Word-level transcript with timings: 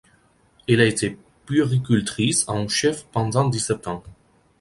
Elle 0.67 0.81
a 0.81 0.85
été 0.85 1.15
puéricultrice 1.45 2.49
en 2.49 2.67
chef 2.67 3.03
pendant 3.11 3.47
dix-sept 3.47 3.87
ans. 3.87 4.01